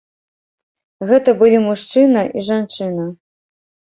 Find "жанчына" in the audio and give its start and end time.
2.49-3.05